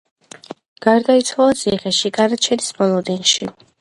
გარდაიცვალა 0.85 1.53
ციხეში 1.59 2.13
განაჩენის 2.19 2.73
მოლოდინში. 2.81 3.51